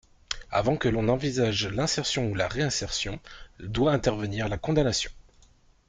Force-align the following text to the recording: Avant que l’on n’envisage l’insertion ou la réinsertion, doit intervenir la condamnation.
Avant 0.49 0.77
que 0.77 0.89
l’on 0.89 1.03
n’envisage 1.03 1.67
l’insertion 1.67 2.25
ou 2.27 2.33
la 2.33 2.47
réinsertion, 2.47 3.19
doit 3.59 3.91
intervenir 3.93 4.49
la 4.49 4.57
condamnation. 4.57 5.11